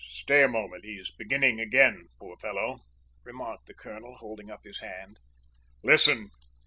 "Stay 0.03 0.41
a 0.41 0.47
moment; 0.47 0.83
he's 0.83 1.11
beginning 1.11 1.59
again, 1.59 2.05
poor 2.19 2.35
fellow," 2.37 2.79
remarked 3.23 3.67
the 3.67 3.73
colonel, 3.75 4.15
holding 4.15 4.49
up 4.49 4.63
his 4.63 4.79
hand. 4.79 5.19
"Listen!" 5.83 6.31